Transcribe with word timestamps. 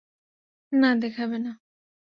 না, 0.71 0.89
দেখাবে 0.95 1.37
না। 1.39 1.51